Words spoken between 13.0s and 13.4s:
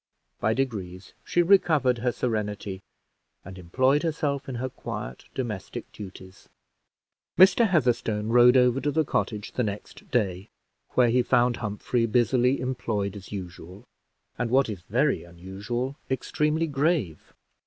as